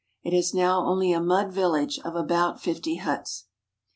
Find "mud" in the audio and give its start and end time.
1.21-1.51